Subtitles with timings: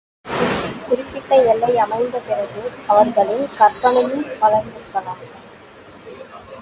[0.87, 2.63] குறிப்பிட்ட எல்லை அமைந்த பிறகு,
[2.87, 5.21] அவர்களின் கற்பனையும் வளர்ந்திருக்கலாம்.